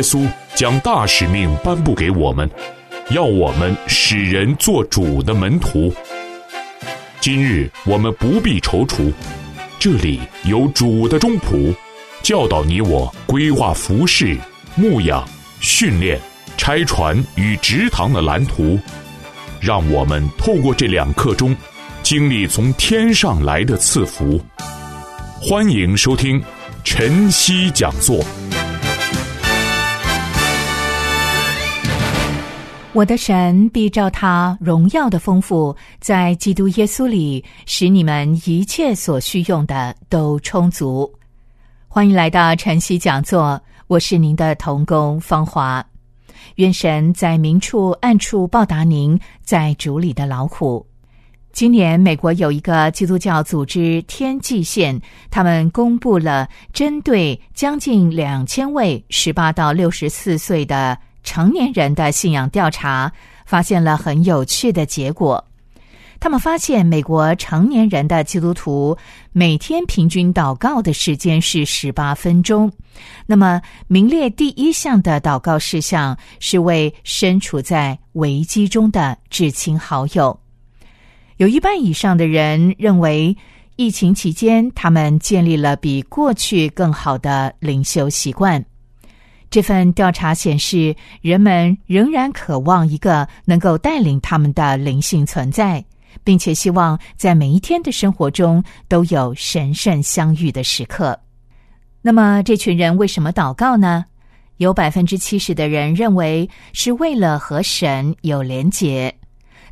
[0.00, 2.48] 耶稣将大使命颁布给我们，
[3.10, 5.94] 要我们使人做主的门徒。
[7.20, 9.12] 今日我们不必踌躇，
[9.78, 11.74] 这里有主的中仆，
[12.22, 14.38] 教导你我规划服饰、
[14.74, 15.22] 牧养、
[15.60, 16.18] 训练、
[16.56, 18.80] 拆船与直堂的蓝图，
[19.60, 21.54] 让我们透过这两刻钟，
[22.02, 24.40] 经历从天上来的赐福。
[25.42, 26.42] 欢迎收听
[26.84, 28.24] 晨曦讲座。
[32.92, 41.08] 我的神必照他荣耀的丰富，在基督耶稣里，使你们一切所需用的都充足。
[41.86, 45.84] 欢迎来到晨曦讲座，我是您的童工芳华。
[46.56, 50.84] 愿神在明处暗处报答您在主里的劳苦。
[51.52, 60.98] 今年，美国有一个基督教组织天际线，他们公布了针对将近两千位十八到六十四岁的。
[61.22, 63.12] 成年人的信仰调查
[63.46, 65.44] 发现了很有趣的结果。
[66.18, 68.94] 他们发现，美国成年人的基督徒
[69.32, 72.70] 每天平均祷告的时间是十八分钟。
[73.24, 80.38] 那么，名列第一项的祷告事项是为身处在危机中的至亲好友。
[81.38, 83.34] 有一半以上的人认为，
[83.76, 88.62] 疫情期间他们建立了比过去更好的灵修习惯。
[89.50, 95.84] 这份调查显示，人们仍然渴望一个能够带领他们的灵性存在，
[96.22, 101.18] 并且希望在每一天的生活中都有神圣相遇的时刻。
[102.00, 104.04] 那么，这群人为什么祷告呢？
[104.58, 109.12] 有百分之七十的人认为是为了和神有连结。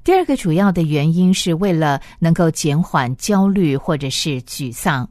[0.03, 5.09] 第二个主要的原因是为了能够减缓焦虑或者是沮丧。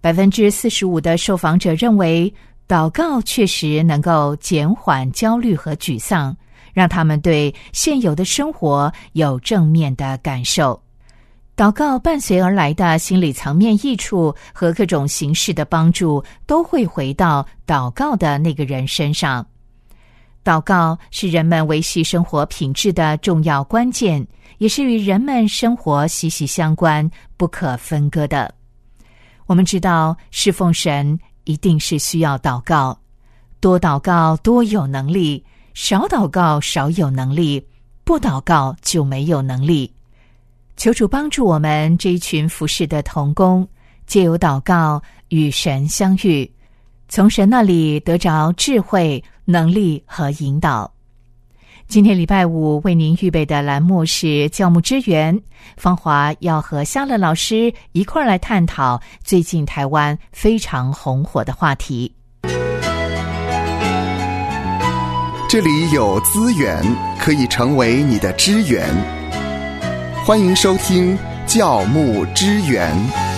[0.00, 2.32] 百分之四十五的受访者认为。
[2.70, 6.36] 祷告确实能够减缓焦虑和沮丧，
[6.72, 10.80] 让他们对现有的生活有正面的感受。
[11.56, 19.44] 祷告伴随而来的心理层面益处和各种形式的帮助，都会回到祷告的那个人身上。
[20.44, 24.24] 祷告是人们维系生活品质的重要关键，
[24.58, 28.54] 也是与人们生活息息相关、不可分割的。
[29.46, 31.18] 我们知道侍奉神。
[31.44, 32.98] 一定是需要祷告，
[33.60, 37.66] 多祷告多有能力，少祷告少有能力，
[38.04, 39.92] 不祷告就没有能力。
[40.76, 43.68] 求主帮助我们这一群服侍的童工，
[44.06, 46.50] 借由祷告与神相遇，
[47.08, 50.90] 从神那里得着智慧、能力和引导。
[51.90, 55.36] 今天礼拜五为您预备的栏目是教牧支援，
[55.76, 62.14] 芳华要和夏乐老师一块儿来探讨最近台湾非常红火的话题。
[65.48, 66.80] 这里有资源
[67.18, 68.88] 可以成为你的支援，
[70.24, 73.29] 欢迎收听教牧支援。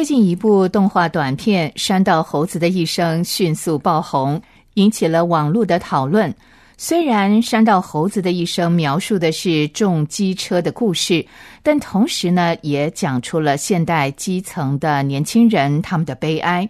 [0.00, 4.40] 最近一部动画短片《山道猴子的一生》迅速爆红，
[4.72, 6.34] 引起了网络的讨论。
[6.78, 11.26] 虽然《山道猴子的一生》描述的是重机车的故事，
[11.62, 16.66] 但同时呢，也讲出了现代基层的年轻人他们的悲哀。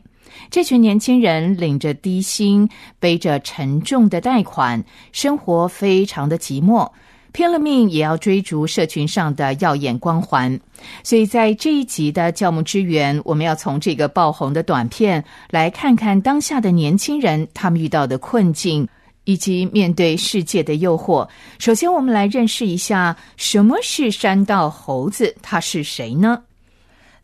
[0.50, 2.68] 这群年轻人领着低薪，
[2.98, 6.90] 背着沉重的贷款，生活非常的寂寞。
[7.32, 10.58] 拼了命也要追逐社群上的耀眼光环，
[11.02, 18.86] 所以在这一集的教牧之源，我们要从这个爆红的短片来看看当下的年轻人他们遇到的困境，
[19.24, 21.28] 以及面对世界的诱惑。
[21.58, 26.42] 首先，我们来认识一下什么是山道猴子，他是谁呢？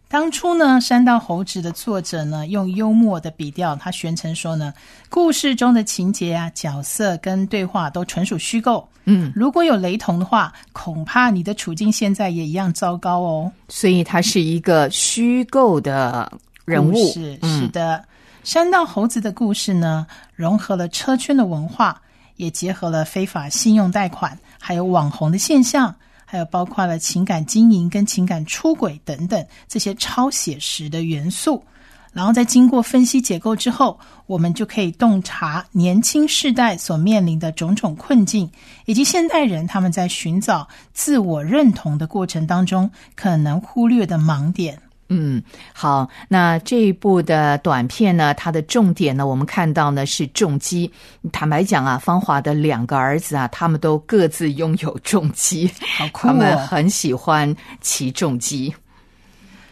[0.09, 4.73] 当初呢，《山道猴子》的作者呢，用幽默的笔调，他宣称说呢，
[5.11, 8.89] 故事中的情节啊、角色跟对话都纯属虚构。
[9.05, 13.51] 嗯，如果有雷同的话，恐怕你的处境现在也一样糟糕哦。
[13.69, 16.31] 所以，他是一个虚构的
[16.65, 16.95] 人物。
[17.13, 18.03] 是是的，
[18.49, 20.07] 《山道猴子》的故事呢，
[20.37, 22.01] 融合了车圈的文化，
[22.37, 25.93] 也结合了非法信用贷款，还有网红的现象。
[26.27, 31.65] 还有包括了情感经营跟情感出轨等等这些超写实的元素，
[32.13, 38.51] 然后在经过分析解构之后，我们就可以洞察年轻世代所面临的种种困境，
[38.87, 44.79] 以及现代人他们在寻找自我认同的过程当中可能忽略的盲点。
[45.09, 45.43] 嗯，
[45.73, 50.91] 好，那这一部的短片呢，它的重点呢，我们看到呢是重击。
[51.31, 56.67] 坦白讲啊，芳华的两个儿子啊，他们都各自拥有重击，好酷他们哦！
[56.67, 58.75] 很喜欢骑重机。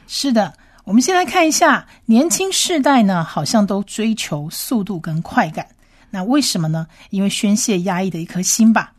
[0.06, 0.52] 是的，
[0.84, 5.66] 我们先来看一下年轻世代呢，好像都追求速度跟快感。
[6.10, 6.86] 那为什么呢？
[7.10, 8.92] 因为宣泄压抑的一颗心吧。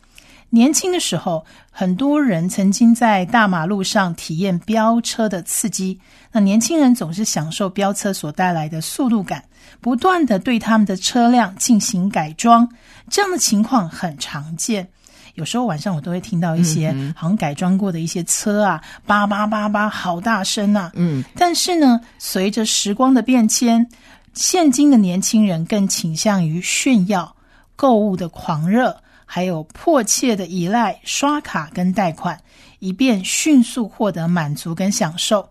[0.49, 5.99] 年轻的时候，很多人曾经在大马路上体验飙车的刺激。
[6.31, 9.43] 那年轻人总是享受飙车所带来的速度感，
[9.81, 12.67] 不断的对他们的车辆进行改装，
[13.09, 14.87] 这样的情况很常见。
[15.33, 20.91] 有时候晚上我都会听到一些好像改装过的一些车啊，叭叭叭叭，好大声啊！
[20.95, 23.85] 嗯，但是呢，随着时光的变迁，
[24.33, 27.35] 现今的年轻人更倾向于炫耀、
[27.75, 32.39] 购物的狂热，还有迫切的依赖刷卡跟贷款，
[32.79, 35.49] 以便迅速获得满足跟享受。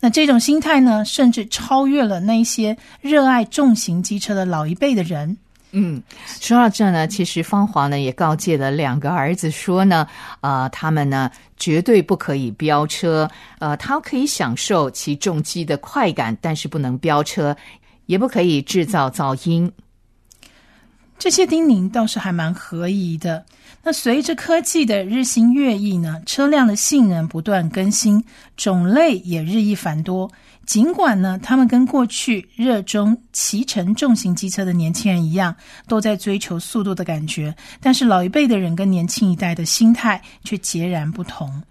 [0.00, 5.36] 那这种心态呢，甚至超越了那些热爱重型机车的老一辈的人。
[5.76, 6.00] 嗯，
[6.40, 10.06] 说到这呢，其实芳华呢也告诫了两个儿子说呢，
[10.40, 13.28] 呃，他们呢绝对不可以飙车，
[13.58, 17.56] 呃，他可以享受骑重机的快感，但是不能飙车，
[18.06, 19.72] 也不可以制造噪音。
[21.18, 23.44] 这些叮咛倒是还蛮合宜的。
[23.82, 28.22] 那随着科技的日新月异呢，车辆的性能不断更新，
[28.56, 30.30] 种类也日益繁多。
[30.64, 35.54] 尽管呢，他们跟过去热衷骑乘重型机车的年轻人一样，
[35.86, 41.62] 都在追求速度的感觉，但是老一辈的人跟年轻一代的心态却截然不同。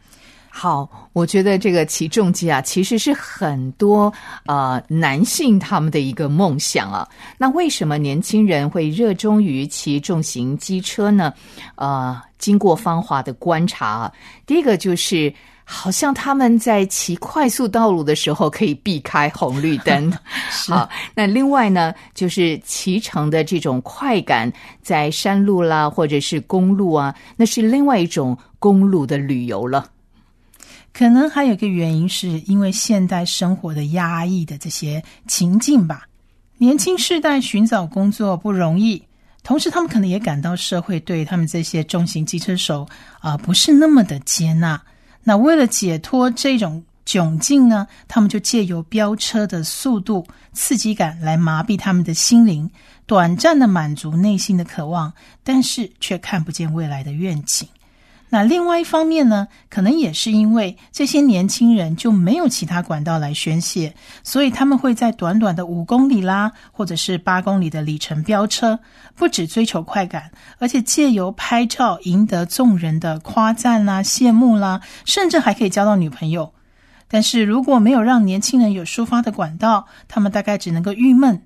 [0.56, 4.14] 好，我觉得这个骑重机啊，其实是很多
[4.46, 7.10] 呃男性他们的一个梦想啊。
[7.40, 11.34] 那为什么年轻人会热衷于骑重型机车呢？
[11.74, 14.14] 呃，经过芳华的观察啊，
[14.46, 15.34] 第一个就是
[15.66, 20.14] 好像他们在骑快速道路的时候可以避开红绿灯。
[20.70, 24.54] 好，那另外呢，就是骑乘的这种快感，
[24.84, 29.88] 在山路啦或者是公路啊，那是另外一种公路的旅游了。
[30.94, 36.08] 可能还有一个原因，是因为现代生活的压抑的这些情境吧。
[36.60, 39.04] 年轻世代寻找工作不容易，
[39.42, 42.88] 同时他们可能也感到社会对他们这些重型机车手
[43.20, 44.80] 啊、不是那么的接纳。
[45.24, 52.70] 那为了解脱这种窘境呢，他们就借由飙车的速度、刺激感来麻痹他们的心灵，
[53.08, 55.12] 短暂的满足内心的渴望，
[55.44, 57.68] 但是却看不见未来的愿景。
[58.34, 63.94] 那另外一方面呢，可能也是因为这些年轻人就没有其他管道来宣泄，
[64.24, 68.80] 所以他们会在短短的五公里啦，或者是八公里的里程飙车，
[69.14, 76.52] 不只追求快感，而且借由拍照赢得众人的夸赞啦、羡慕啦，甚至还可以交到女朋友。
[77.08, 81.40] 但是如果没有让年轻人有抒发的管道，他们大概只能够郁闷。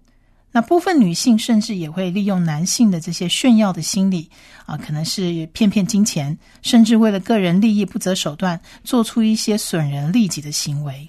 [0.51, 4.29] 那部分女性甚至也会利用男性的这些炫耀的心理
[4.65, 11.07] 啊，可能是骗骗金钱，甚至为了个人利益不择手段，做出一些损人利己的行为。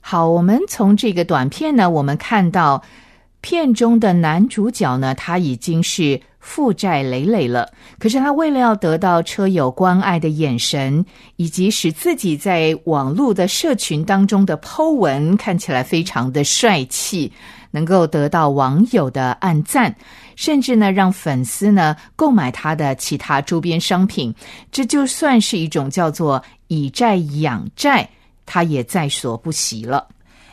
[0.00, 2.82] 好，我们从这个短片呢，我们看到
[3.46, 7.70] 片中的男主角呢，他已经是负债累累了。
[7.96, 11.06] 可是他为了要得到车友关爱的眼神，
[11.36, 17.30] 以及使自己在网络的社群当中的 Po 文看起来非常的帅气，
[17.70, 19.94] 能够得到网友的暗赞，
[20.34, 24.34] 甚至呢让粉丝呢购买他的其他周边商品，
[24.72, 28.10] 这就算是一种叫做以债养债，
[28.44, 30.08] 他也在所不惜了。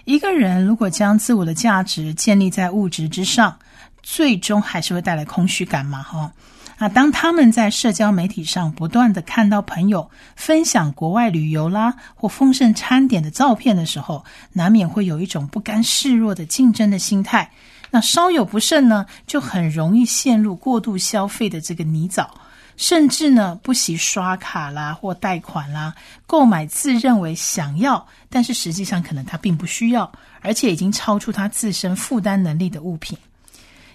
[0.06, 3.58] 一个人如果将自我的价值建立在物质之上，
[4.02, 6.04] 最终还是会带来空虚感嘛？
[6.04, 6.32] 哈，
[6.78, 17.50] 那当他们在社交媒体上不断的看到朋友分享国外旅游啦或丰盛餐点的照片的时候，难免会有一种不甘示弱的竞争的心态。
[17.90, 22.28] 那稍有不慎呢，就很容易陷入过度消费的这个泥沼。
[22.76, 25.94] 甚至呢，不惜刷卡啦或贷款啦，
[26.26, 30.12] 购买自认为想要，但是实际上可能他并不需要，
[30.42, 33.18] 而且已经超出他自身负担能力的物品。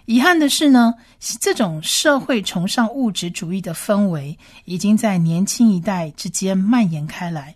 [0.07, 0.95] 遗憾的是呢，
[1.39, 7.55] 这种社会崇尚物质主义的氛围，已经在年轻一代之间蔓延开来。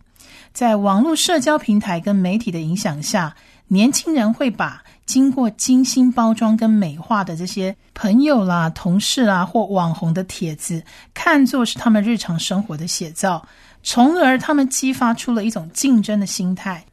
[0.52, 3.34] 在网络社交平台跟媒体的影响下，
[3.68, 10.82] 年轻人会把经过精心包装跟美化的这些朋友啦、同事啦或网红的帖子，
[11.12, 13.46] 看作是他们日常生活的写照，
[13.82, 16.84] 从而他们激发出了一种竞争的心态，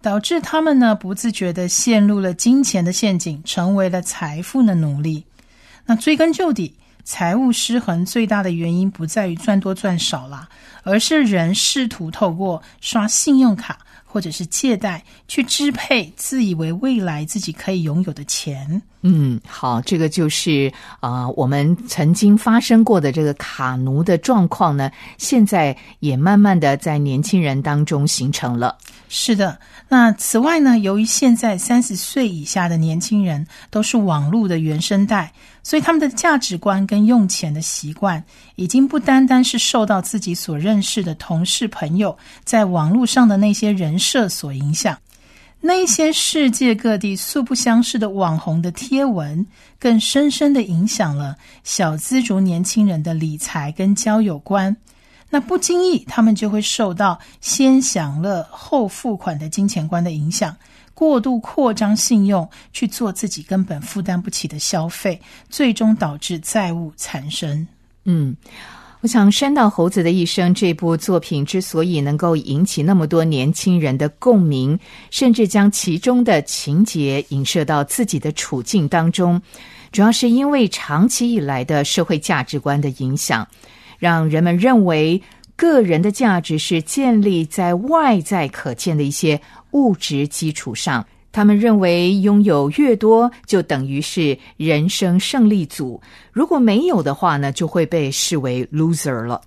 [0.00, 5.24] 导致他们呢不自觉的陷入了金钱的陷阱，成为了财富的奴隶。
[5.84, 6.74] 那追根究底，
[7.04, 10.48] 财务失衡最大的原因不在于赚多赚少啦，
[10.82, 13.78] 而是人试图透过刷信用卡
[14.10, 18.82] 或者是借贷去支配自以为未来自己可以拥有的钱。
[19.02, 28.76] 嗯，好，这个就是啊、我们曾经发生过的这个卡奴的状况呢，现在也慢慢的在年轻人当中形成了。
[29.12, 35.32] 是的，那此外呢，由于现在三十岁以下的年轻人都是网络的原生代，
[35.64, 38.22] 所以他们的价值观跟用钱的习惯，
[38.54, 44.96] 已经不单单是受到自己所认识的同事朋友在网络上的那些人设所影响。
[45.60, 49.44] 那一些世界各地素不相识的网红的贴文，
[49.80, 54.74] 更深深的影响了小资族年轻人的理财跟交友观。
[55.30, 60.54] 那不经意，他们就会受到先享乐后付款的金钱观的影响，
[60.92, 67.66] 过度扩张信用，去做自己根本负担不起的消费，最终导致债务产生。
[68.04, 68.36] 嗯，
[69.02, 74.78] 我想《山道猴子的一生》这部作品之所以能够引起那么多年轻人的共鸣，
[75.10, 79.40] 甚至将其中的情节影射到自己的处境当中，
[79.92, 83.46] 主要是因为长期以来的社会价值观的影响，
[84.00, 85.22] 让人们认为
[85.54, 89.40] 个人的价值是建立在外在可见的一些
[89.70, 91.06] 物质基础上。
[91.32, 96.00] 他们认为拥有越多，就等于是人生胜利组；
[96.32, 99.40] 如果没有的话呢，就会被视为 loser 了。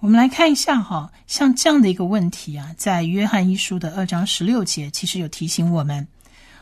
[0.00, 6.04] 我们来看一下哈，像这样的一个问题啊，在约翰一书的二章十六节，其实有提醒我们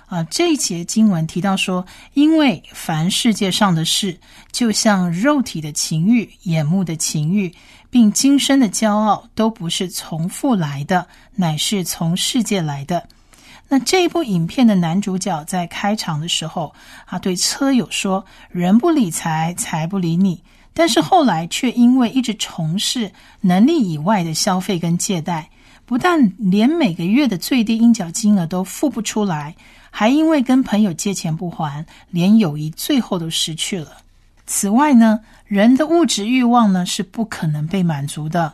[0.06, 0.22] 啊。
[0.25, 1.84] 这一节经文提到说，
[2.14, 4.18] 因为凡世界上的事，
[4.50, 7.54] 就像肉体的情欲、眼目的情欲，
[7.90, 13.06] 并今生的骄傲，都不是从父来的，乃是从世界来的。
[13.68, 16.72] 那这一部影片的男主角在开场的时候
[17.04, 20.40] 啊，对车友说：“人不理财，财不理你。”
[20.72, 23.10] 但是后来却因为一直从事
[23.40, 25.48] 能力以外的消费跟借贷，
[25.87, 29.55] 不但连每个月的最低应缴金额都付不出来，
[29.90, 33.93] 还因为跟朋友借钱不还，连友谊最后都失去了。
[34.47, 38.52] 此外呢，人的物质欲望呢是不可能被满足的，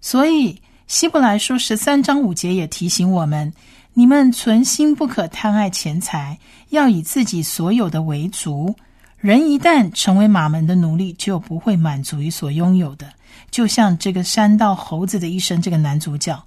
[0.00, 3.52] 所以希伯来书十三章五节也提醒我们：
[3.94, 6.38] 你们存心不可贪爱钱财，
[6.70, 8.74] 要以自己所有的为足。
[9.18, 13.08] 人一旦成为马门的奴隶，就不会满足于所拥有的。
[13.50, 16.40] 就像这个山道猴子的一生，这个男主角，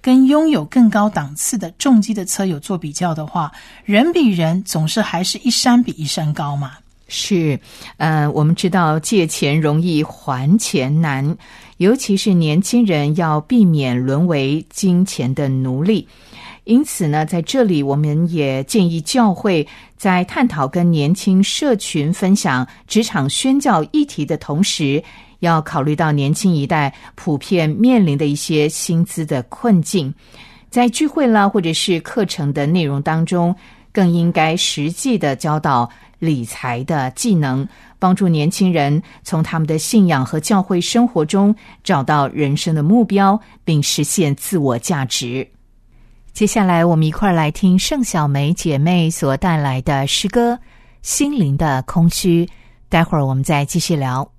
[0.00, 3.52] 跟拥有更高档次的重机的车友做比较的话，
[3.84, 6.72] 人比人总是还是一山比一山高嘛。
[7.08, 7.58] 是，
[7.96, 11.36] 呃，我们知道借钱容易还钱难，
[11.78, 16.06] 尤其是年轻人要避免沦为金钱的奴隶。
[16.64, 25.02] 因此呢，在这里我们也建议教会在探讨跟年轻社群分享职场宣教议题的同时，
[25.40, 30.12] 要考虑到年轻一代普遍面临的一些薪资的困境，
[30.70, 33.54] 在聚会啦或者是课程的内容当中，
[33.92, 37.66] 更应该实际的教导理财的技能，
[37.98, 41.54] 帮助年轻人从他们的信仰和教会生活中
[41.84, 45.48] 找到人生的目标，并实现自我价值。
[46.32, 50.54] 接下来，我们一块儿来听盛小梅姐妹所带来的诗歌
[51.02, 52.44] 《心灵的空虚》。
[52.88, 54.37] 待会儿我们再继续聊。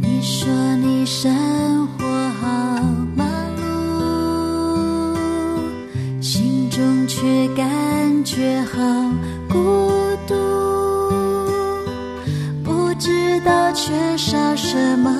[0.00, 2.04] 你说你生活
[2.40, 2.46] 好
[3.16, 3.62] 忙碌，
[6.20, 8.78] 心中却感觉好
[9.48, 9.90] 孤
[10.28, 10.34] 独，
[12.62, 15.10] 不知道缺少什么，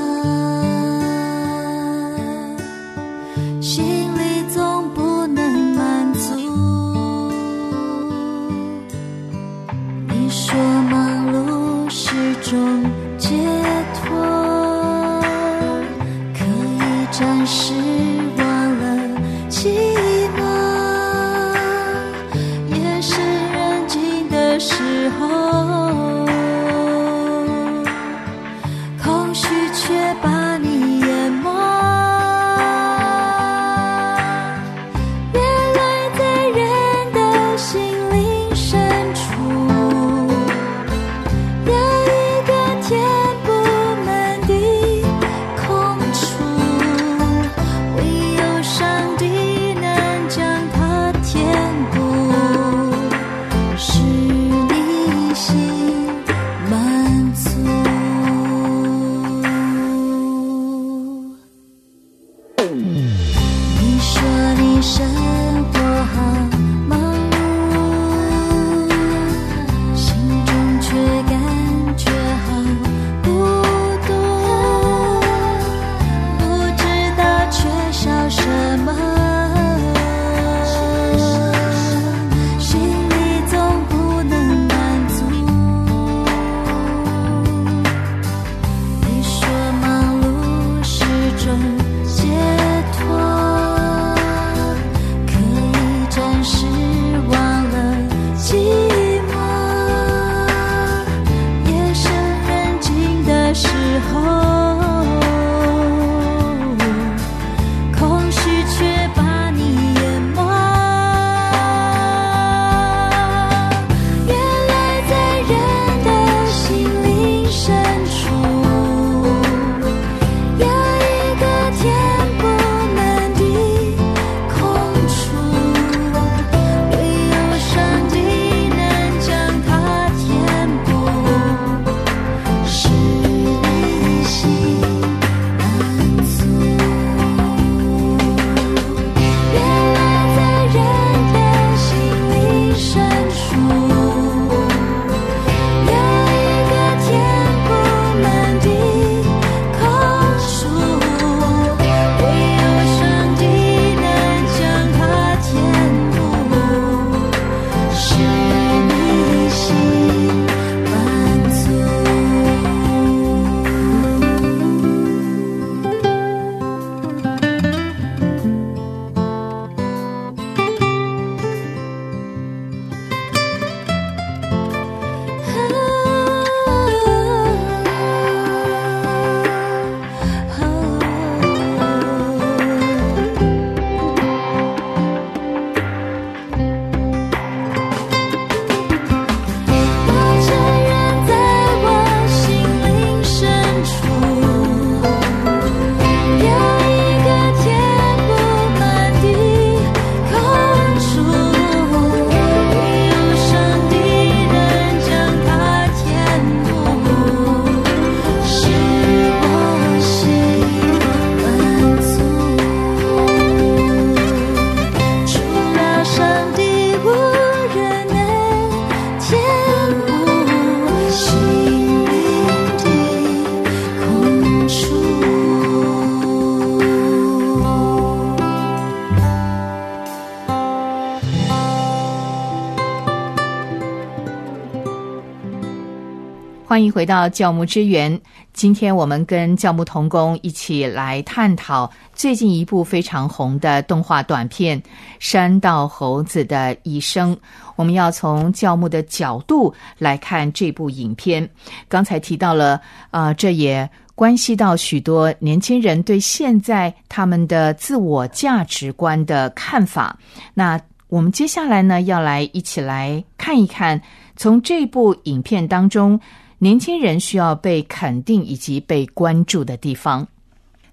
[236.73, 238.19] 欢迎回到教牧之源。
[238.55, 244.81] 今天我们跟教牧童工一起来探讨最近一部非常红的动画短片
[245.19, 247.37] 《山道猴子的一生》。
[247.77, 251.47] 我们要从教牧的角度来看这部影片。
[251.91, 252.81] 刚才提到了，
[253.11, 260.19] 呃，这也关系到许多年轻人对现在他们的自我价值观的看法。
[260.55, 264.01] 那我们接下来呢，要来一起来看一看，
[264.37, 266.19] 从这部影片当中。
[266.63, 270.25] 年轻人需要被肯定以及被关注的地方。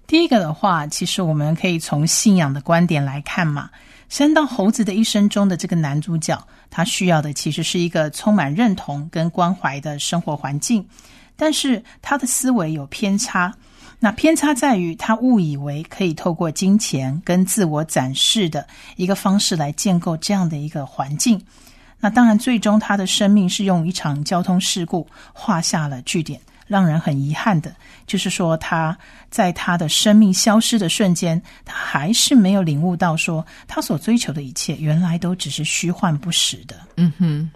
[0.04, 3.70] 第一个的话，其实我们可以从信仰的观点来看嘛。
[4.08, 10.84] 山道猴子的一生中的这个男主角，他需要的其实是一个充满认同跟关怀的生活环境，
[11.36, 13.54] 但是他的思维有偏差。
[14.00, 21.40] 那偏差在于他误以为可以透过金钱跟自我展示的一个方式来建构这样的一个环境。
[22.00, 26.40] 那当然，最终他的生命是用一场交通事故画下了句点。
[26.66, 27.74] 让人很遗憾的，
[28.06, 28.96] 就是说他
[29.28, 36.76] 在他的生命消失的瞬间，他还是没有领悟到，说他所追求的一切原来都只是虚幻不实的。
[36.96, 37.50] 嗯哼，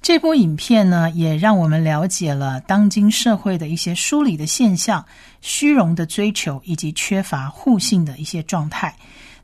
[0.00, 5.04] 这部影片呢，也让我们了解了当今社会的一些疏离的现象、
[5.40, 8.94] 虚荣的追求以及缺乏互信的一些状态，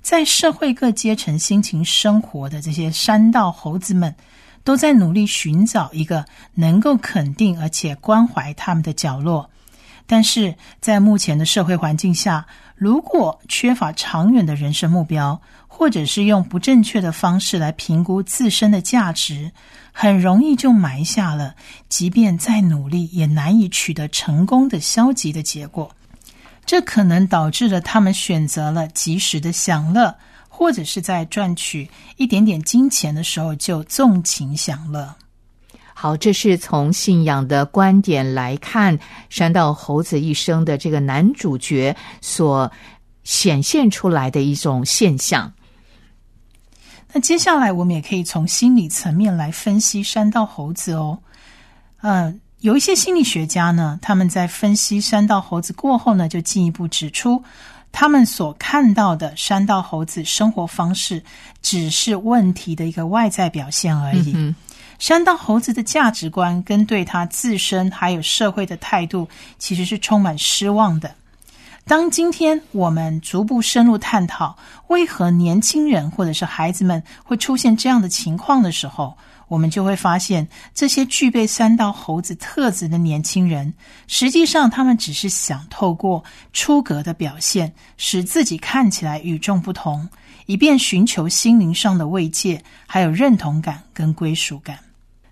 [0.03, 4.15] 在社会各阶层辛勤生活的这些山道猴子们。
[4.67, 6.25] 都在努力寻找一个
[6.55, 9.49] 能够肯定而且关怀他们的角落，
[10.09, 19.53] 但是在目前的社会环境下，如果缺乏长远的人生目标，或者是用不正确的方式来评估自身的价值，
[19.93, 21.55] 很容易就埋下了
[21.89, 25.89] 即便再努力也难以取得成功的消极的结果。
[26.65, 30.17] 这可能导致了他们选择了及时的享乐。
[30.57, 35.15] 或者是在赚取一点点金钱的时候就纵情享乐。
[35.93, 42.73] 好，这是从信仰的观点来看山道猴子一生的这个男主角所
[43.23, 45.53] 显现出来的一种现象。
[47.13, 51.19] 那接下来我们也可以从心理层面来分析山道猴子哦。
[52.01, 57.43] 嗯，有一些心理学家呢，他们在分析山道猴子过后呢，就进一步指出。
[57.93, 61.23] 他们所看到的山道猴子生活方式，
[61.63, 64.55] 只是问题的一个外在表现而已。
[64.99, 71.15] 山道猴子的价值观跟对他自身还有社会的态度，其实是充满失望的。
[71.85, 74.57] 当今天我们逐步深入探讨
[74.89, 79.17] 为何年轻人或者是孩子们会出现这样的情况的时候，
[79.49, 83.73] 我们就会发现，这些具备三道猴子特质的年轻人，
[84.07, 90.09] 实际上他们只是想透过出格的表现，使自己看起来与众不同，
[90.47, 94.79] 以便寻求心灵上的慰藉，还有认同感跟归属感。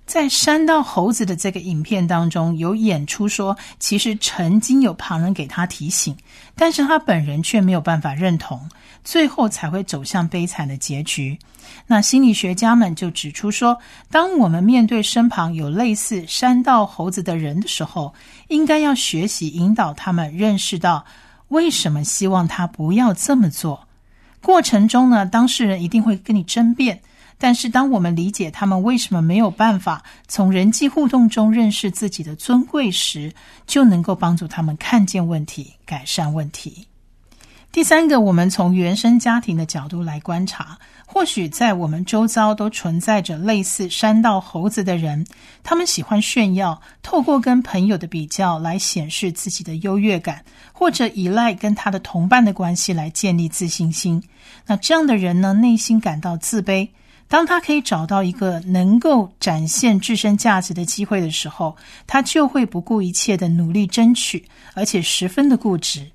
[0.07, 6.15] 在山道猴子的这个影片当中，有演出说，其实曾经有旁人给他提醒，
[6.55, 8.69] 但是他本人却没有办法认同，
[9.05, 11.39] 最后才会走向悲惨的结局。
[11.87, 13.79] 那心理学家们就指出说，
[14.11, 18.15] 当我们面对身旁有类似山道猴子的人的时候，
[18.49, 21.05] 应该要学习引导他们认识到
[21.49, 23.87] 为什么希望他不要这么做。
[24.41, 27.01] 过程中呢，当事人一定会跟你争辩。
[27.37, 33.35] 但是，当我们理解他们为什么没有办法从人际互动中认识自己的尊贵时，
[33.67, 36.87] 就能够帮助他们看见问题、改善问题。
[37.75, 45.27] 第三个，我们从原生家庭的角度来观察，或许在我们周遭都存在着类似山道猴子的人，
[45.65, 54.23] 他们喜欢炫耀，透过跟朋友的比较来显示自己的优越感，或者依赖跟他的同伴的关系来建立自信心。
[54.65, 56.89] 那这样的人呢，内心感到自卑。
[57.27, 66.09] 当他可以找到一个能够展现自身价值的机会的时候，他就会不顾一切的努力争取，而且十分的固执。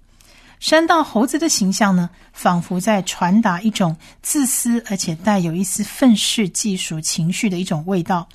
[0.59, 8.27] 山道猴子的形象呢，仿佛在传达一种自私而且带有一丝愤世嫉俗情绪的一种味道。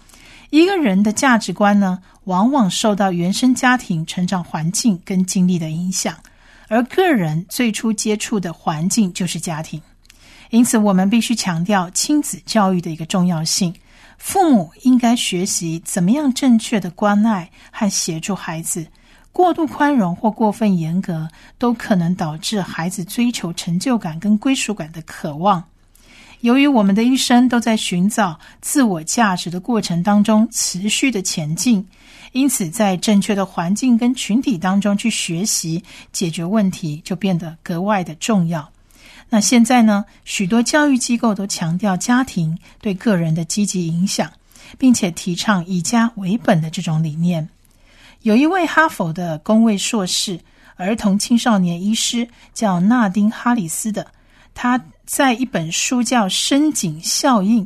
[0.49, 6.17] 一个人的价值观呢，往往受到原生家庭成长环境跟经历的影响，
[6.69, 9.81] 而个人最初接触的环境就是家庭。
[10.49, 13.75] 因此，我们必须强调亲子教育的一个重要性。
[14.17, 18.87] 父母应该学习怎么样正确的关爱和协助孩子。
[19.35, 25.61] 过度宽容或过分严格，都可能导致孩子追求成就感跟归属感的渴望。
[26.43, 31.85] 由于我们的一生都在寻找自我价值的过程当中持续的前进，
[32.31, 38.71] 因此在正确的环境跟群体当中去学习解决问题，就变得格外的重要。
[39.29, 40.05] 那现在呢？
[40.25, 44.31] 许多教育机构都强调家庭对个人的积极影响，
[44.79, 47.49] 并且提倡以家为本的这种理念。
[48.25, 50.41] 有一位哈佛的公卫硕士、
[50.77, 54.07] 儿童青少年医师叫纳丁·哈里斯的，
[54.55, 57.63] 他在一本书叫《深井效应》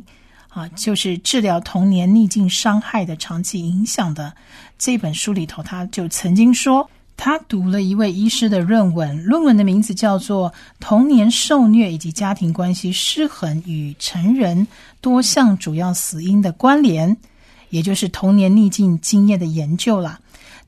[0.49, 4.33] 啊，就是治疗童年逆境伤害的长期影响的
[4.77, 6.87] 这本书里头，他就曾经说。
[7.15, 14.65] 他读了一位医师的论文，论文的名字叫做《童年受虐以及家庭关系失衡与成人
[15.01, 17.13] 多项主要死因的关联》，
[17.71, 20.17] 也就是童年逆境经验的研究啦。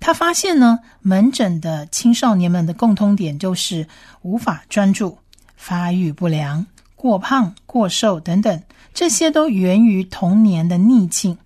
[0.01, 3.87] 他发现呢，门诊的青少年们的共通点就是
[4.23, 5.15] 无法专注、
[5.55, 8.61] 发育不良、过胖、过瘦等等，
[8.95, 11.37] 这些都源于童年的逆境。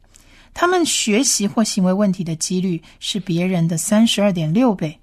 [0.54, 4.98] 他们学习或行为问题的几率是别人的三十二点六倍，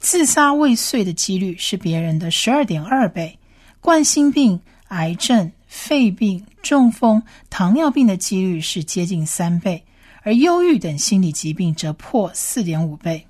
[0.00, 3.38] 自杀未遂的几率是别人的十二点二倍，
[3.80, 9.80] 冠心病、癌症、肺病、中风、糖尿病的几率是接近三倍，
[10.26, 13.24] 而忧郁等心理疾病则破四点五倍。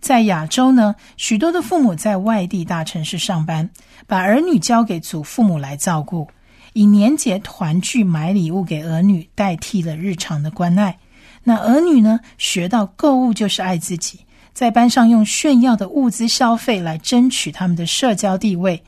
[0.00, 3.70] 在亚洲呢，许多的父母在外地大城市上班，
[4.08, 6.26] 把儿女交给祖父母来照顾。
[6.72, 10.98] 以年节团聚买礼物给儿女代替了日常的关爱，
[11.44, 14.18] 那儿女呢学到购物就是爱自己，
[14.52, 18.82] 在班上用炫耀的物资消费来争取他们的社交地位。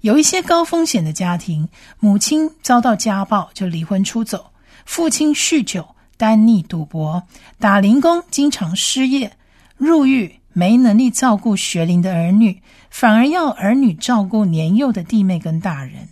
[0.00, 1.68] 有一些高风险的家庭，
[2.00, 4.46] 母亲遭到家暴就离婚出走，
[4.86, 5.86] 父亲酗酒、
[6.18, 7.22] 单逆、赌博、
[7.58, 9.32] 打零工，经常失业、
[9.78, 16.08] 入狱，没能力照顾学龄的儿女，反而要儿女照顾年幼的弟妹跟大人。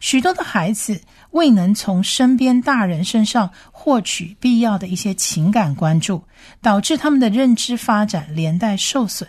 [0.00, 6.22] 许多的孩子未能从身边大人身上获取必要的一些情感关注，
[6.60, 9.28] 导致他们的认知发展连带受损。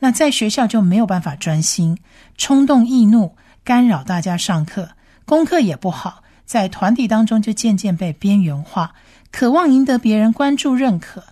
[0.00, 1.98] 那在学校就没有办法专心，
[2.36, 4.90] 冲动易怒，干扰大家上课，
[5.26, 8.94] 功课也不好，在团体当中就渐渐被边缘化，
[9.30, 11.22] 渴望赢得别人关注认可。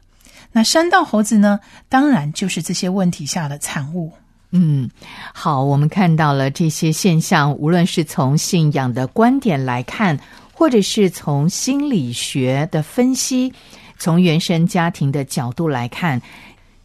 [0.52, 1.61] 那山道猴子呢？
[1.88, 4.11] 当然就是这些问题下的产物。
[4.50, 4.90] 嗯，
[5.34, 10.18] 好，我们看到了这些现象，无论是从信仰的观点来看，
[10.54, 13.52] 或者是从心理学的分析，
[13.98, 16.20] 从原生家庭的角度来看，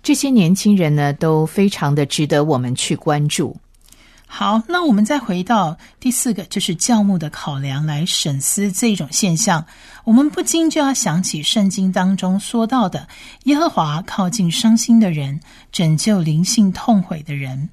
[0.03, 3.55] 这些年轻人呢，都非常的值得我们去关注。
[4.35, 9.63] 好，那我们再回到第四个，就是教牧的考量来审思这种现象。
[10.05, 13.07] 我们不禁就要想起圣经当中说到的：
[13.43, 15.39] 耶和华靠近伤心的人，
[15.71, 17.69] 拯救灵性痛悔的人，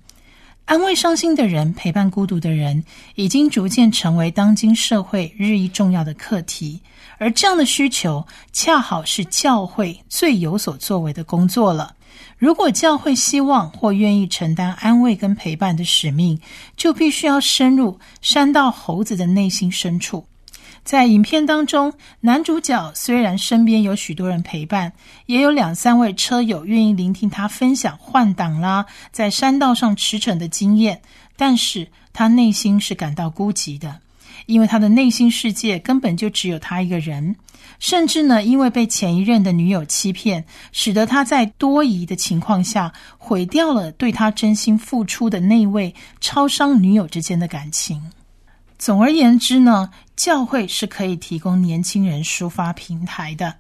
[0.66, 6.78] 安慰伤心的人，陪伴孤独的人，已经逐渐成为当今社会日益重要的课题。
[7.16, 11.94] 而这样的需求，恰好是教会最有所作为的工作了。
[12.40, 16.40] 如果教会希望或愿意承担安慰跟陪伴的使命，
[16.74, 20.24] 就必须要深入山道猴子的内心深处。
[20.82, 24.90] 在影片当中，男主角虽然身边有许多人陪伴，
[25.26, 31.02] 也有两三位车友愿意聆听他分享换挡啦，在山道上驰骋的经验，
[31.36, 34.00] 但是他内心是感到孤寂的，
[34.50, 37.34] 因为他的内心世界根本就只有他一个人。
[37.78, 48.02] 甚至呢，因为被前一任的女友欺骗，使得他在多疑的情况下毁掉了对他真心付出的那位超商女友之间的感情。
[48.78, 53.54] 总而言之呢，教会是可以提供年轻人抒发平台的。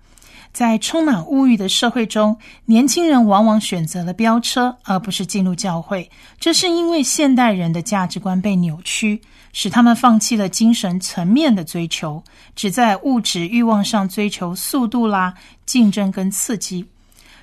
[0.52, 6.10] 在充满物欲的社会中，年轻人往往选择了飙车，而不是进入教会。
[6.38, 9.22] 这是因为现代人的价值观被扭曲。
[9.52, 12.22] 使他们放弃了精神层面的追求，
[12.54, 15.34] 只在物质欲望上追求速度啦、
[15.66, 16.86] 竞争跟刺激，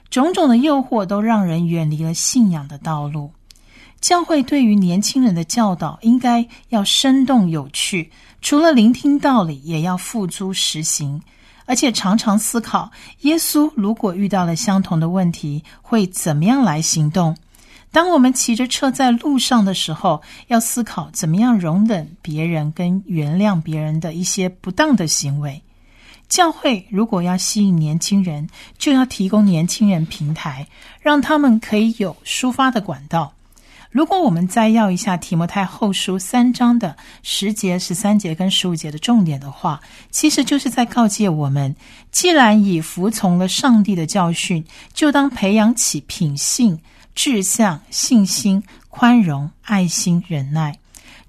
[0.10, 3.32] 种种的诱惑都让人远离了信仰的道路。
[4.00, 11.20] 教会对于年轻人的教导应该要生动有趣，除了聆听道理，也要付诸实行，
[11.66, 12.92] 而且常常思考：
[13.22, 17.36] 耶稣如果遇到了相同的问题，会怎么样来行动？
[17.98, 25.60] 当我们骑着车在路上的时候，要思考怎么样容忍别人跟原谅别人的一些不当的行为。
[26.30, 30.68] 教会如果要吸引年轻人，就要提供年轻人平台，
[31.02, 33.34] 让他们可以有抒发的管道。
[33.90, 39.82] 如果我们再要一下提摩太后书三章的十节、十三节跟十五节的重点的话，
[40.12, 41.76] 其实就是在告诫我们：
[42.12, 46.80] 既然已服从了上帝的教训，就当培养起品性。
[47.18, 50.78] 志向、信心、宽容、爱心、忍耐，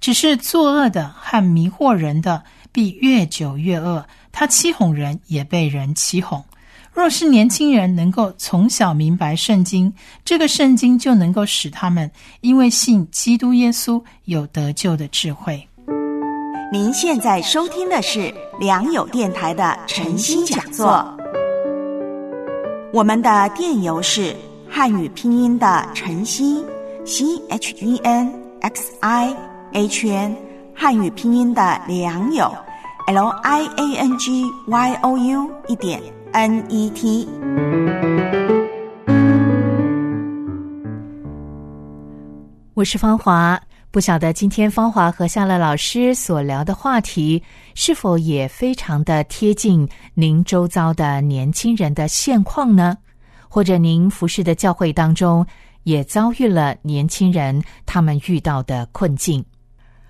[0.03, 4.05] 只是作恶的和迷惑人的，必越久越恶。
[4.31, 6.44] 他欺哄人，也被人欺哄。
[6.92, 9.90] 若是年轻人能够从小明白圣经，
[10.27, 12.11] 这个圣经就能够使他们
[12.42, 15.66] 因为信基督耶稣有得救的智慧。
[16.70, 21.16] 您现在收听的是良友电台的晨星讲座，
[22.92, 24.37] 我们的电邮是。
[24.70, 26.64] 汉语拼音的晨曦
[27.04, 29.35] ，C H E N X I
[29.72, 30.37] H N，
[30.74, 32.52] 汉语拼音的良友
[33.07, 36.00] ，L I A N G Y O U 一点
[36.33, 37.26] N E T。
[42.74, 47.42] 我是芳华，不晓得今天芳华和夏乐老师所聊的话题，
[47.74, 52.96] 是否也非常的贴近您周遭的年轻人的现况呢？
[53.48, 55.44] 或者您服侍的教会当中，
[55.84, 59.44] 也遭遇了年轻人他们遇到的困境？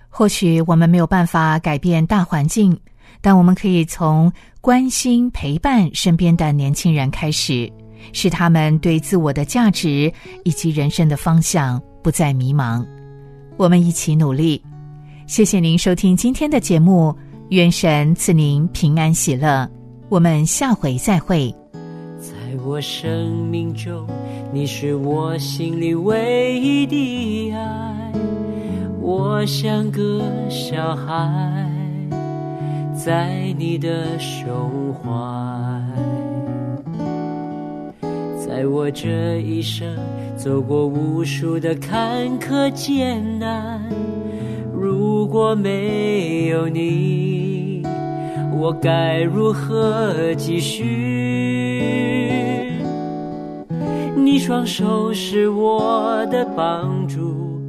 [0.08, 2.78] 或许我们没有办法改变大环境，
[3.20, 7.70] 但我们可以从关心陪伴身边的年轻人开始，
[8.12, 10.12] 使他们对自我的价值
[10.44, 11.80] 以及人生的方向。
[12.00, 12.86] 不再迷茫，
[13.58, 14.62] 我们一起努力。
[15.26, 17.14] 谢谢您收听今天的节目，
[17.50, 19.68] 愿神赐您平安喜乐。
[20.08, 21.54] 我们下回再会。
[22.48, 24.06] 在我生命中，
[24.50, 28.12] 你是我心里唯一的爱，
[29.02, 31.70] 我像个小孩，
[32.94, 35.10] 在你的胸怀。
[38.38, 39.86] 在我这一生
[40.34, 43.78] 走过无数的坎坷艰难，
[44.72, 47.82] 如果没有你，
[48.56, 51.17] 我该如何继续？
[54.30, 57.62] 你双手是我的帮助，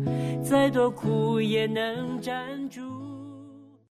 [0.43, 2.35] 再多苦也能站
[2.69, 2.81] 住。